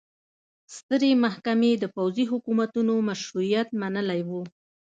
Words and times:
سترې 0.75 1.11
محکمې 1.23 1.71
د 1.77 1.85
پوځي 1.95 2.25
حکومتونو 2.31 2.93
مشروعیت 3.09 3.67
منلی 3.81 4.21
و. 4.29 4.31